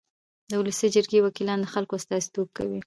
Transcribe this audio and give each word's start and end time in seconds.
د 0.49 0.51
ولسي 0.61 0.87
جرګې 0.95 1.19
وکیلان 1.25 1.59
د 1.61 1.67
خلکو 1.73 1.93
استازیتوب 1.97 2.47
کوي. 2.57 2.79